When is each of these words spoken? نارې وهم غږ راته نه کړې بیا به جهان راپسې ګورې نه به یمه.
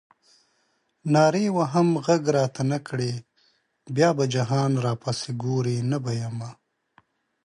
نارې 1.13 1.45
وهم 1.57 1.89
غږ 2.05 2.21
راته 2.37 2.61
نه 2.71 2.79
کړې 2.87 3.13
بیا 3.95 4.09
به 4.17 4.25
جهان 4.33 4.71
راپسې 4.85 5.31
ګورې 5.43 5.77
نه 5.91 5.97
به 6.03 6.11
یمه. 6.21 6.49